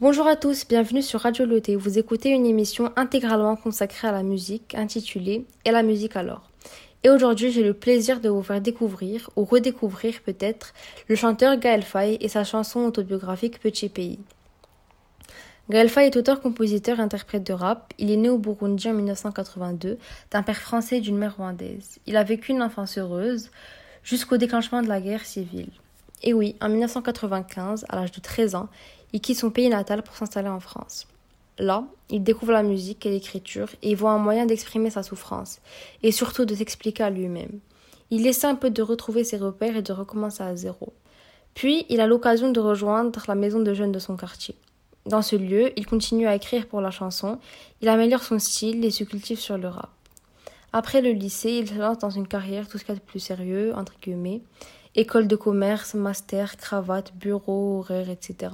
Bonjour 0.00 0.28
à 0.28 0.36
tous, 0.36 0.64
bienvenue 0.68 1.02
sur 1.02 1.22
Radio 1.22 1.44
Loté. 1.44 1.74
Vous 1.74 1.98
écoutez 1.98 2.28
une 2.28 2.46
émission 2.46 2.92
intégralement 2.94 3.56
consacrée 3.56 4.06
à 4.06 4.12
la 4.12 4.22
musique 4.22 4.76
intitulée 4.76 5.44
Et 5.64 5.72
la 5.72 5.82
musique 5.82 6.14
alors. 6.14 6.48
Et 7.02 7.10
aujourd'hui, 7.10 7.50
j'ai 7.50 7.64
le 7.64 7.74
plaisir 7.74 8.20
de 8.20 8.28
vous 8.28 8.44
faire 8.44 8.60
découvrir, 8.60 9.28
ou 9.34 9.44
redécouvrir 9.44 10.20
peut-être, 10.24 10.72
le 11.08 11.16
chanteur 11.16 11.56
Gaël 11.56 11.82
Faye 11.82 12.16
et 12.20 12.28
sa 12.28 12.44
chanson 12.44 12.84
autobiographique 12.84 13.58
Petit 13.58 13.88
Pays. 13.88 14.20
Gaël 15.68 15.88
Faye 15.88 16.06
est 16.06 16.16
auteur-compositeur 16.16 17.00
et 17.00 17.02
interprète 17.02 17.44
de 17.44 17.52
rap. 17.52 17.92
Il 17.98 18.12
est 18.12 18.16
né 18.16 18.28
au 18.28 18.38
Burundi 18.38 18.88
en 18.88 18.94
1982 18.94 19.98
d'un 20.30 20.44
père 20.44 20.60
français 20.60 20.98
et 20.98 21.00
d'une 21.00 21.18
mère 21.18 21.38
rwandaise. 21.38 21.98
Il 22.06 22.16
a 22.16 22.22
vécu 22.22 22.52
une 22.52 22.62
enfance 22.62 22.98
heureuse 22.98 23.50
jusqu'au 24.04 24.36
déclenchement 24.36 24.80
de 24.80 24.88
la 24.88 25.00
guerre 25.00 25.24
civile. 25.24 25.72
Et 26.22 26.34
oui, 26.34 26.56
en 26.60 26.68
1995, 26.68 27.84
à 27.88 27.96
l'âge 27.96 28.12
de 28.12 28.20
13 28.20 28.54
ans, 28.54 28.68
il 29.12 29.20
quitte 29.20 29.38
son 29.38 29.50
pays 29.50 29.68
natal 29.68 30.02
pour 30.02 30.16
s'installer 30.16 30.48
en 30.48 30.60
France. 30.60 31.06
Là, 31.58 31.84
il 32.08 32.22
découvre 32.22 32.52
la 32.52 32.62
musique 32.62 33.04
et 33.04 33.10
l'écriture 33.10 33.68
et 33.82 33.94
voit 33.94 34.12
un 34.12 34.18
moyen 34.18 34.46
d'exprimer 34.46 34.90
sa 34.90 35.02
souffrance 35.02 35.60
et 36.02 36.12
surtout 36.12 36.44
de 36.44 36.54
s'expliquer 36.54 37.02
à 37.02 37.10
lui-même. 37.10 37.60
Il 38.10 38.26
essaie 38.26 38.46
un 38.46 38.54
peu 38.54 38.70
de 38.70 38.82
retrouver 38.82 39.24
ses 39.24 39.36
repères 39.36 39.76
et 39.76 39.82
de 39.82 39.92
recommencer 39.92 40.42
à 40.42 40.54
zéro. 40.54 40.92
Puis, 41.54 41.84
il 41.88 42.00
a 42.00 42.06
l'occasion 42.06 42.52
de 42.52 42.60
rejoindre 42.60 43.22
la 43.26 43.34
maison 43.34 43.58
de 43.60 43.74
jeunes 43.74 43.92
de 43.92 43.98
son 43.98 44.16
quartier. 44.16 44.54
Dans 45.06 45.22
ce 45.22 45.36
lieu, 45.36 45.72
il 45.76 45.86
continue 45.86 46.26
à 46.26 46.34
écrire 46.34 46.66
pour 46.66 46.80
la 46.80 46.90
chanson, 46.90 47.38
il 47.80 47.88
améliore 47.88 48.22
son 48.22 48.38
style 48.38 48.84
et 48.84 48.90
se 48.90 49.04
cultive 49.04 49.40
sur 49.40 49.58
le 49.58 49.68
rap. 49.68 49.90
Après 50.72 51.00
le 51.00 51.10
lycée, 51.10 51.52
il 51.52 51.68
se 51.68 51.74
lance 51.74 51.98
dans 51.98 52.10
une 52.10 52.28
carrière 52.28 52.68
tout 52.68 52.78
ce 52.78 52.84
qu'il 52.84 52.94
y 52.94 52.96
a 52.96 53.00
de 53.00 53.04
plus 53.04 53.20
sérieux, 53.20 53.72
entre 53.74 53.94
guillemets, 54.00 54.42
école 54.94 55.26
de 55.26 55.34
commerce, 55.34 55.94
master, 55.94 56.56
cravate, 56.56 57.12
bureau, 57.16 57.78
horaire, 57.78 58.10
etc. 58.10 58.52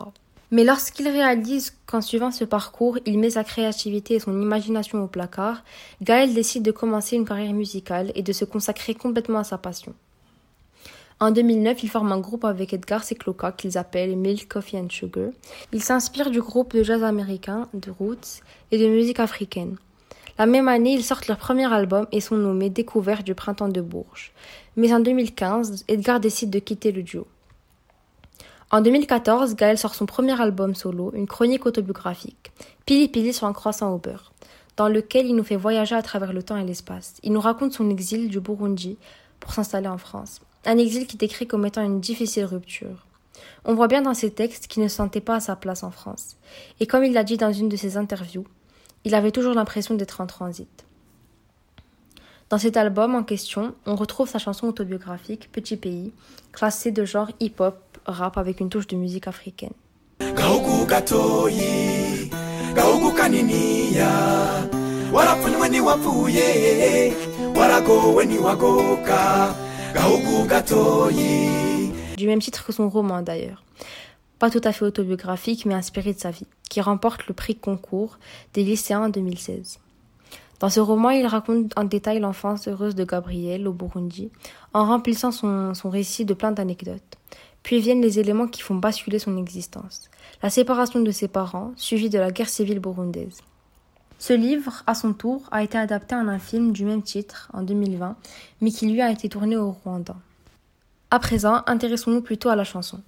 Mais 0.50 0.64
lorsqu'il 0.64 1.08
réalise 1.08 1.74
qu'en 1.86 2.00
suivant 2.00 2.30
ce 2.30 2.44
parcours, 2.44 2.98
il 3.06 3.18
met 3.18 3.30
sa 3.30 3.44
créativité 3.44 4.14
et 4.14 4.20
son 4.20 4.40
imagination 4.40 5.02
au 5.02 5.06
placard, 5.06 5.64
Gaël 6.02 6.34
décide 6.34 6.62
de 6.62 6.70
commencer 6.70 7.16
une 7.16 7.24
carrière 7.24 7.52
musicale 7.52 8.12
et 8.14 8.22
de 8.22 8.32
se 8.32 8.44
consacrer 8.44 8.94
complètement 8.94 9.38
à 9.38 9.44
sa 9.44 9.58
passion. 9.58 9.94
En 11.20 11.30
2009, 11.30 11.82
il 11.82 11.88
forme 11.88 12.12
un 12.12 12.20
groupe 12.20 12.44
avec 12.44 12.72
Edgar 12.72 13.04
Secloka 13.04 13.52
qu'ils 13.52 13.78
appellent 13.78 14.16
Milk, 14.16 14.48
Coffee 14.48 14.76
and 14.76 14.90
Sugar. 14.90 15.30
Il 15.72 15.82
s'inspire 15.82 16.30
du 16.30 16.40
groupe 16.40 16.74
de 16.74 16.82
jazz 16.82 17.02
américain, 17.04 17.68
de 17.72 17.90
roots 17.90 18.42
et 18.72 18.78
de 18.78 18.88
musique 18.88 19.20
africaine. 19.20 19.76
La 20.36 20.46
même 20.46 20.66
année, 20.66 20.92
ils 20.92 21.04
sortent 21.04 21.28
leur 21.28 21.38
premier 21.38 21.72
album 21.72 22.08
et 22.10 22.20
sont 22.20 22.36
nommés 22.36 22.68
Découvert 22.68 23.22
du 23.22 23.36
printemps 23.36 23.68
de 23.68 23.80
Bourges. 23.80 24.32
Mais 24.76 24.92
en 24.92 24.98
2015, 24.98 25.84
Edgar 25.86 26.18
décide 26.18 26.50
de 26.50 26.58
quitter 26.58 26.90
le 26.90 27.04
duo. 27.04 27.26
En 28.70 28.80
2014, 28.80 29.54
Gaël 29.56 29.78
sort 29.78 29.94
son 29.94 30.06
premier 30.06 30.40
album 30.40 30.74
solo, 30.74 31.12
une 31.14 31.26
chronique 31.26 31.66
autobiographique, 31.66 32.52
Pili 32.86 33.08
Pili 33.08 33.32
sur 33.32 33.46
un 33.46 33.52
croissant 33.52 33.92
au 33.92 33.98
beurre, 33.98 34.32
dans 34.76 34.88
lequel 34.88 35.26
il 35.26 35.36
nous 35.36 35.44
fait 35.44 35.56
voyager 35.56 35.94
à 35.94 36.02
travers 36.02 36.32
le 36.32 36.42
temps 36.42 36.56
et 36.56 36.64
l'espace. 36.64 37.14
Il 37.22 37.32
nous 37.32 37.40
raconte 37.40 37.72
son 37.72 37.90
exil 37.90 38.28
du 38.28 38.40
Burundi 38.40 38.96
pour 39.38 39.52
s'installer 39.52 39.88
en 39.88 39.98
France. 39.98 40.40
Un 40.64 40.78
exil 40.78 41.06
qui 41.06 41.16
décrit 41.16 41.46
comme 41.46 41.66
étant 41.66 41.82
une 41.82 42.00
difficile 42.00 42.46
rupture. 42.46 43.06
On 43.64 43.74
voit 43.74 43.88
bien 43.88 44.02
dans 44.02 44.14
ses 44.14 44.30
textes 44.30 44.66
qu'il 44.66 44.82
ne 44.82 44.88
se 44.88 44.96
sentait 44.96 45.20
pas 45.20 45.36
à 45.36 45.40
sa 45.40 45.56
place 45.56 45.82
en 45.82 45.90
France. 45.90 46.36
Et 46.80 46.86
comme 46.86 47.04
il 47.04 47.12
l'a 47.12 47.24
dit 47.24 47.36
dans 47.36 47.52
une 47.52 47.68
de 47.68 47.76
ses 47.76 47.96
interviews, 47.96 48.46
il 49.04 49.14
avait 49.14 49.32
toujours 49.32 49.54
l'impression 49.54 49.94
d'être 49.94 50.20
en 50.20 50.26
transit. 50.26 50.83
Dans 52.50 52.58
cet 52.58 52.76
album 52.76 53.14
en 53.14 53.22
question, 53.22 53.74
on 53.86 53.96
retrouve 53.96 54.28
sa 54.28 54.38
chanson 54.38 54.66
autobiographique 54.66 55.50
Petit 55.50 55.76
pays, 55.76 56.12
classée 56.52 56.90
de 56.90 57.04
genre 57.04 57.30
hip-hop, 57.40 57.78
rap 58.04 58.36
avec 58.36 58.60
une 58.60 58.68
touche 58.68 58.86
de 58.86 58.96
musique 58.96 59.26
africaine. 59.26 59.72
Du 72.16 72.26
même 72.26 72.40
titre 72.40 72.66
que 72.66 72.72
son 72.72 72.90
roman 72.90 73.22
d'ailleurs. 73.22 73.62
Pas 74.38 74.50
tout 74.50 74.60
à 74.64 74.72
fait 74.72 74.84
autobiographique, 74.84 75.64
mais 75.64 75.74
inspiré 75.74 76.12
de 76.12 76.18
sa 76.18 76.30
vie, 76.30 76.46
qui 76.68 76.82
remporte 76.82 77.26
le 77.26 77.34
prix 77.34 77.54
concours 77.54 78.18
des 78.52 78.64
lycéens 78.64 79.04
en 79.04 79.08
2016. 79.08 79.78
Dans 80.60 80.68
ce 80.68 80.80
roman, 80.80 81.10
il 81.10 81.26
raconte 81.26 81.72
en 81.76 81.84
détail 81.84 82.20
l'enfance 82.20 82.68
heureuse 82.68 82.94
de 82.94 83.04
Gabriel 83.04 83.66
au 83.66 83.72
Burundi, 83.72 84.30
en 84.72 84.86
remplissant 84.86 85.32
son, 85.32 85.74
son 85.74 85.90
récit 85.90 86.24
de 86.24 86.34
plein 86.34 86.52
d'anecdotes. 86.52 87.18
Puis 87.62 87.80
viennent 87.80 88.02
les 88.02 88.18
éléments 88.18 88.46
qui 88.46 88.62
font 88.62 88.74
basculer 88.74 89.18
son 89.18 89.36
existence. 89.36 90.10
La 90.42 90.50
séparation 90.50 91.00
de 91.00 91.10
ses 91.10 91.28
parents, 91.28 91.72
suivie 91.76 92.10
de 92.10 92.18
la 92.18 92.30
guerre 92.30 92.48
civile 92.48 92.78
burundaise. 92.78 93.40
Ce 94.18 94.32
livre, 94.32 94.82
à 94.86 94.94
son 94.94 95.12
tour, 95.12 95.42
a 95.50 95.62
été 95.62 95.76
adapté 95.76 96.14
en 96.14 96.28
un 96.28 96.38
film 96.38 96.72
du 96.72 96.84
même 96.84 97.02
titre 97.02 97.50
en 97.52 97.62
2020, 97.62 98.16
mais 98.60 98.70
qui 98.70 98.86
lui 98.86 99.00
a 99.00 99.10
été 99.10 99.28
tourné 99.28 99.56
au 99.56 99.72
Rwanda. 99.72 100.16
À 101.10 101.18
présent, 101.18 101.62
intéressons-nous 101.66 102.22
plutôt 102.22 102.48
à 102.48 102.56
la 102.56 102.64
chanson. 102.64 103.00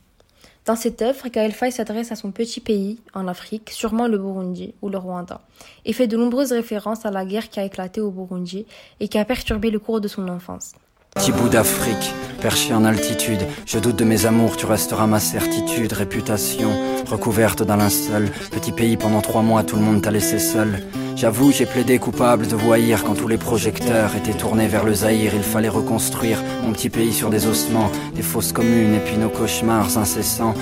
Dans 0.66 0.75
cette 0.75 1.00
œuvre, 1.00 1.28
Gaël 1.28 1.53
Faye 1.53 1.71
s'adresse 1.71 2.10
à 2.10 2.16
son 2.16 2.32
petit 2.32 2.59
pays, 2.59 2.99
en 3.15 3.28
Afrique, 3.28 3.71
sûrement 3.71 4.09
le 4.09 4.19
Burundi 4.19 4.75
ou 4.82 4.88
le 4.88 4.99
Rwanda, 4.99 5.41
et 5.84 5.93
fait 5.93 6.09
de 6.09 6.16
nombreuses 6.16 6.50
références 6.50 7.06
à 7.06 7.12
la 7.12 7.25
guerre 7.25 7.50
qui 7.50 7.60
a 7.60 7.65
éclaté 7.65 8.00
au 8.00 8.10
Burundi 8.10 8.66
et 8.99 9.06
qui 9.06 9.16
a 9.16 9.25
perturbé 9.25 9.71
le 9.71 9.78
cours 9.78 10.00
de 10.00 10.09
son 10.09 10.26
enfance. 10.28 10.72
Petit 11.15 11.31
bout 11.31 11.49
d'Afrique, 11.49 12.12
perché 12.41 12.75
en 12.75 12.84
altitude, 12.84 13.47
je 13.65 13.78
doute 13.78 13.94
de 13.94 14.05
mes 14.05 14.26
amours, 14.26 14.56
tu 14.56 14.66
resteras 14.66 15.06
ma 15.06 15.21
certitude, 15.21 15.93
réputation, 15.93 16.71
recouverte 17.06 17.62
d'un 17.62 17.76
linceul, 17.76 18.28
petit 18.50 18.72
pays 18.72 18.97
pendant 18.97 19.21
trois 19.21 19.43
mois, 19.43 19.62
tout 19.62 19.76
le 19.76 19.82
monde 19.82 20.03
t'a 20.03 20.10
laissé 20.10 20.41
seul. 20.41 20.82
J'avoue, 21.16 21.50
j'ai 21.50 21.65
plaidé 21.65 21.99
coupable 21.99 22.47
de 22.47 22.54
voyir 22.54 23.03
quand 23.03 23.15
tous 23.15 23.27
les 23.27 23.38
projecteurs 23.38 24.15
étaient 24.16 24.37
tournés 24.37 24.69
vers 24.69 24.84
le 24.84 24.93
Zaïre. 24.93 25.34
Il 25.34 25.43
fallait 25.43 25.71
reconstruire 25.71 26.43
mon 26.62 26.75
petit 26.75 26.91
pays 26.91 27.15
sur 27.15 27.31
des 27.31 27.47
ossements, 27.47 27.91
des 28.15 28.21
fausses 28.21 28.53
communes 28.53 28.93
et 28.93 29.00
puis 29.00 29.16
nos 29.16 29.31
cauchemars 29.31 29.97
incessants. 29.97 30.53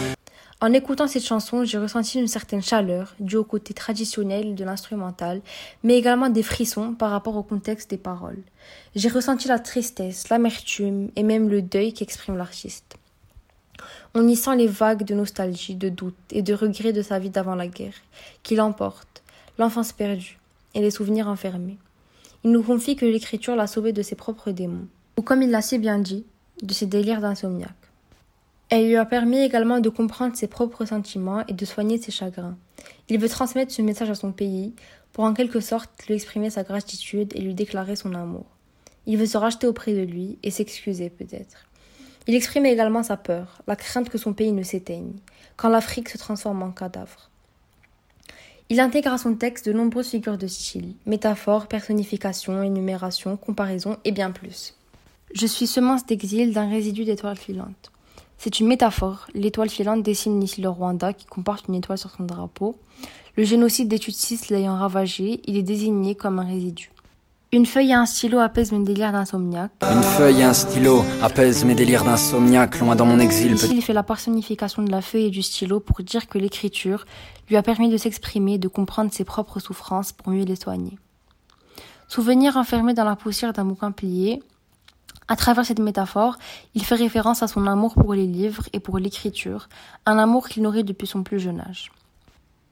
En 0.61 0.73
écoutant 0.73 1.09
cette 1.09 1.25
chanson, 1.25 1.65
j'ai 1.65 1.77
ressenti 1.77 2.21
une 2.21 2.29
certaine 2.29 2.63
chaleur 2.63 3.17
due 3.19 3.35
au 3.35 3.43
côté 3.43 3.75
traditionnel 3.75 4.55
de 4.55 4.65
l'instrumental, 4.65 5.43
mais 5.83 5.99
également 5.99 6.31
des 6.31 6.45
frissons 6.45 6.95
par 6.95 7.11
rapport 7.11 7.37
au 7.37 7.43
contexte 7.43 7.91
des 7.91 7.99
paroles. 7.99 8.45
J'ai 8.95 9.09
ressenti 9.09 9.49
la 9.49 9.59
tristesse, 9.59 10.29
l'amertume 10.29 11.11
et 11.17 11.25
même 11.25 11.49
le 11.49 11.63
deuil 11.63 11.93
qu'exprime 11.93 12.37
l'artiste. 12.37 12.95
On 14.15 14.29
y 14.29 14.37
sent 14.37 14.55
les 14.55 14.69
vagues 14.69 15.03
de 15.03 15.17
nostalgie, 15.17 15.75
de 15.75 15.89
doute 15.89 16.15
et 16.31 16.43
de 16.43 16.55
regret 16.55 16.93
de 16.93 17.03
sa 17.03 17.19
vie 17.19 17.31
d'avant 17.31 17.57
la 17.57 17.67
guerre, 17.67 17.95
qui 18.45 18.55
l'emporte, 18.55 19.25
l'enfance 19.59 19.93
perdue, 19.93 20.39
et 20.75 20.81
les 20.81 20.91
souvenirs 20.91 21.29
enfermés. 21.29 21.79
Il 22.45 22.51
nous 22.51 22.63
confie 22.63 22.97
que 22.97 23.07
l'écriture 23.07 23.57
l'a 23.57 23.67
sauvé 23.67 23.93
de 23.93 24.03
ses 24.03 24.17
propres 24.17 24.51
démons, 24.51 24.89
ou 25.17 25.23
comme 25.23 25.43
il 25.43 25.51
l'a 25.51 25.63
si 25.63 25.79
bien 25.79 25.99
dit, 25.99 26.25
de 26.63 26.73
ses 26.75 26.87
délires 26.87 27.21
d'insomniaque. 27.21 27.71
Elle 28.71 28.89
lui 28.89 28.97
a 28.97 29.05
permis 29.05 29.39
également 29.39 29.81
de 29.81 29.89
comprendre 29.89 30.37
ses 30.37 30.47
propres 30.47 30.85
sentiments 30.85 31.47
et 31.47 31.53
de 31.53 31.65
soigner 31.65 31.99
ses 31.99 32.11
chagrins. 32.11 32.57
Il 33.09 33.19
veut 33.19 33.29
transmettre 33.29 33.73
ce 33.73 33.83
message 33.83 34.11
à 34.11 34.15
son 34.15 34.33
pays 34.33 34.75
pour 35.13 35.25
en 35.25 35.35
quelque 35.35 35.61
sorte 35.61 35.91
lui 36.07 36.15
exprimer 36.15 36.51
sa 36.51 36.65
gratitude 36.65 37.33
et 37.35 37.41
lui 37.41 37.55
déclarer 37.55 37.97
son 37.97 38.15
amour. 38.15 38.47
Il 39.07 39.19
veut 39.19 39.27
se 39.27 39.37
racheter 39.39 39.67
auprès 39.67 39.93
de 39.93 40.03
lui 40.03 40.39
et 40.43 40.51
s'excuser 40.51 41.11
peut-être. 41.11 41.67
Il 42.27 42.35
exprime 42.35 42.65
également 42.65 43.03
sa 43.03 43.19
peur, 43.19 43.61
la 43.67 43.77
crainte 43.77 44.09
que 44.09 44.19
son 44.19 44.33
pays 44.33 44.53
ne 44.53 44.63
s'éteigne, 44.63 45.13
quand 45.57 45.69
l'Afrique 45.69 46.09
se 46.09 46.19
transforme 46.19 46.63
en 46.63 46.71
cadavre. 46.71 47.31
Il 48.71 48.81
intègre 48.81 49.13
à 49.13 49.19
son 49.19 49.35
texte 49.35 49.67
de 49.67 49.75
nombreuses 49.75 50.09
figures 50.09 50.39
de 50.39 50.47
style, 50.47 50.95
métaphores, 51.05 51.67
personnifications, 51.67 52.63
énumérations, 52.63 53.37
comparaisons 53.37 53.99
et 54.05 54.13
bien 54.13 54.31
plus. 54.31 54.75
Je 55.35 55.47
suis 55.47 55.67
semence 55.67 56.07
d'exil 56.07 56.55
d'un 56.55 56.71
résidu 56.71 57.05
d'étoiles 57.05 57.37
filantes. 57.37 57.93
C'est 58.39 58.61
une 58.61 58.67
métaphore. 58.67 59.27
L'étoile 59.35 59.69
filante 59.69 60.03
dessine 60.03 60.43
ici 60.43 60.63
le 60.63 60.71
Rwanda 60.71 61.13
qui 61.13 61.27
comporte 61.27 61.69
une 61.69 61.75
étoile 61.75 61.99
sur 61.99 62.11
son 62.11 62.25
drapeau. 62.25 62.77
Le 63.37 63.45
génocide 63.45 63.89
des 63.89 63.99
Tutsis 63.99 64.41
l'ayant 64.49 64.79
ravagé, 64.79 65.41
il 65.45 65.57
est 65.57 65.63
désigné 65.63 66.15
comme 66.15 66.39
un 66.39 66.47
résidu. 66.47 66.91
Une 67.55 67.67
feuille 67.67 67.91
et 67.91 67.95
un 67.95 68.05
stylo 68.05 68.41
apaisent 68.41 68.73
mes 68.73 68.83
délires 68.83 69.13
d'insomniaque. 69.13 69.71
Une 69.83 70.03
feuille 70.03 70.41
et 70.41 70.43
un 70.43 70.53
stylo 70.53 71.05
apaisent 71.23 71.65
mes 71.65 71.77
délires 71.77 72.03
d'insomniaque, 72.03 72.81
loin 72.81 72.97
dans 72.97 73.07
mon 73.07 73.21
exil. 73.21 73.53
Ici, 73.53 73.77
il 73.77 73.81
fait 73.81 73.93
la 73.93 74.03
personnification 74.03 74.83
de 74.83 74.91
la 74.91 75.01
feuille 75.01 75.27
et 75.27 75.31
du 75.31 75.41
stylo 75.41 75.79
pour 75.79 76.03
dire 76.03 76.27
que 76.27 76.37
l'écriture 76.37 77.07
lui 77.49 77.55
a 77.55 77.63
permis 77.63 77.89
de 77.91 77.97
s'exprimer, 77.97 78.59
de 78.59 78.67
comprendre 78.67 79.13
ses 79.13 79.23
propres 79.23 79.61
souffrances 79.61 80.11
pour 80.11 80.33
mieux 80.33 80.45
les 80.45 80.57
soigner. 80.57 80.99
Souvenir 82.09 82.57
enfermé 82.57 82.93
dans 82.93 83.05
la 83.05 83.15
poussière 83.15 83.53
d'un 83.53 83.67
bouquin 83.67 83.93
plié, 83.93 84.43
à 85.29 85.37
travers 85.37 85.65
cette 85.65 85.79
métaphore, 85.79 86.39
il 86.75 86.85
fait 86.85 86.97
référence 86.97 87.45
à 87.45 87.47
son 87.47 87.69
amour 87.69 87.95
pour 87.95 88.15
les 88.15 88.27
livres 88.27 88.65
et 88.73 88.81
pour 88.81 88.99
l'écriture, 88.99 89.69
un 90.07 90.19
amour 90.19 90.49
qu'il 90.49 90.65
nourrit 90.65 90.83
depuis 90.83 91.07
son 91.07 91.23
plus 91.23 91.39
jeune 91.39 91.61
âge. 91.61 91.93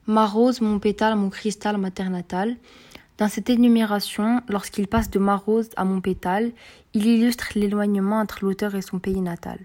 Ma 0.08 0.26
rose, 0.26 0.60
mon 0.60 0.80
pétale, 0.80 1.14
mon 1.14 1.30
cristal, 1.30 1.76
ma 1.76 1.92
terre 1.92 2.10
natale, 2.10 2.56
dans 3.18 3.28
cette 3.28 3.50
énumération, 3.50 4.40
lorsqu'il 4.48 4.88
passe 4.88 5.10
de 5.10 5.18
ma 5.18 5.36
rose 5.36 5.68
à 5.76 5.84
mon 5.84 6.00
pétale, 6.00 6.50
il 6.94 7.06
illustre 7.06 7.50
l'éloignement 7.54 8.20
entre 8.20 8.38
l'auteur 8.42 8.74
et 8.74 8.82
son 8.82 8.98
pays 8.98 9.20
natal. 9.20 9.58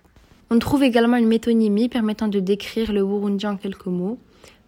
On 0.49 0.59
trouve 0.59 0.83
également 0.83 1.17
une 1.17 1.27
métonymie 1.27 1.89
permettant 1.89 2.27
de 2.27 2.39
décrire 2.39 2.91
le 2.91 3.05
Burundi 3.05 3.47
en 3.47 3.57
quelques 3.57 3.87
mots. 3.87 4.19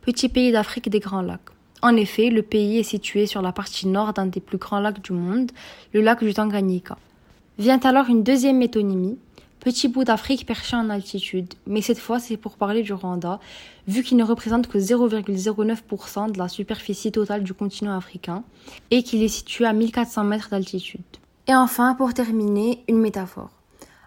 petit 0.01 0.29
pays 0.29 0.51
d'Afrique 0.51 0.89
des 0.89 0.99
Grands 0.99 1.21
Lacs. 1.21 1.51
En 1.81 1.95
effet, 1.95 2.29
le 2.29 2.41
pays 2.41 2.79
est 2.79 2.83
situé 2.83 3.25
sur 3.25 3.41
la 3.41 3.51
partie 3.51 3.87
nord 3.87 4.13
d'un 4.13 4.25
des 4.25 4.41
plus 4.41 4.57
grands 4.57 4.79
lacs 4.79 5.01
du 5.01 5.13
monde, 5.13 5.51
le 5.93 6.01
lac 6.01 6.23
du 6.23 6.33
Tanganyika. 6.33 6.97
Vient 7.57 7.79
alors 7.79 8.09
une 8.09 8.23
deuxième 8.23 8.57
métonymie, 8.57 9.17
petit 9.59 9.87
bout 9.87 10.03
d'Afrique 10.03 10.45
perché 10.45 10.75
en 10.75 10.89
altitude, 10.89 11.53
mais 11.67 11.81
cette 11.81 11.99
fois 11.99 12.19
c'est 12.19 12.37
pour 12.37 12.57
parler 12.57 12.81
du 12.81 12.93
Rwanda, 12.93 13.39
vu 13.87 14.03
qu'il 14.03 14.17
ne 14.17 14.23
représente 14.23 14.67
que 14.67 14.77
0,09% 14.77 16.31
de 16.31 16.37
la 16.37 16.47
superficie 16.47 17.11
totale 17.11 17.43
du 17.43 17.53
continent 17.53 17.95
africain 17.95 18.43
et 18.91 19.03
qu'il 19.03 19.23
est 19.23 19.27
situé 19.27 19.65
à 19.65 19.73
1400 19.73 20.23
mètres 20.23 20.49
d'altitude. 20.49 21.01
Et 21.47 21.55
enfin, 21.55 21.95
pour 21.95 22.13
terminer, 22.13 22.83
une 22.87 22.99
métaphore. 22.99 23.49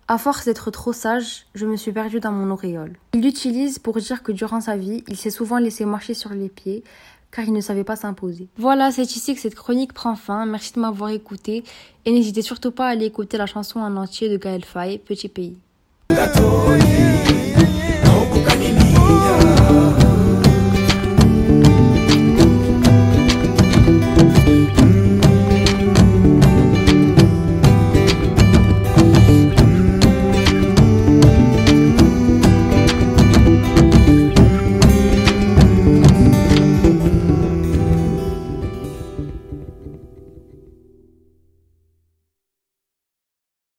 À 0.09 0.19
force 0.19 0.45
d'être 0.45 0.71
trop 0.71 0.93
sage, 0.93 1.47
je 1.55 1.67
me 1.67 1.77
suis 1.77 1.93
perdu 1.93 2.21
dans 2.21 2.33
mon 2.33 2.51
auréole. 2.51 2.97
Il 3.15 3.23
l'utilise 3.23 3.79
pour 3.79 3.97
dire 3.97 4.23
que 4.23 4.31
durant 4.31 4.61
sa 4.61 4.77
vie, 4.77 5.03
il 5.09 5.17
s'est 5.17 5.31
souvent 5.31 5.59
laissé 5.59 5.85
marcher 5.85 6.15
sur 6.15 6.31
les 6.31 6.49
pieds, 6.49 6.85
car 7.33 7.47
il 7.47 7.53
ne 7.53 7.61
savait 7.61 7.83
pas 7.83 7.97
s'imposer. 7.97 8.49
Voilà, 8.57 8.93
c'est 8.93 9.17
ici 9.17 9.35
que 9.35 9.41
cette 9.41 9.55
chronique 9.55 9.93
prend 9.93 10.15
fin. 10.15 10.47
Merci 10.47 10.75
de 10.75 10.81
m'avoir 10.81 11.11
écouté 11.11 11.65
et 12.05 12.13
n'hésitez 12.13 12.43
surtout 12.43 12.71
pas 12.71 12.87
à 12.87 12.91
aller 12.91 13.07
écouter 13.07 13.39
la 13.39 13.47
chanson 13.47 13.81
en 13.81 13.97
entier 13.97 14.29
de 14.29 14.37
Gaël 14.37 14.65
Faye, 14.65 14.99
Petit 14.99 15.29
Pays. 15.29 15.57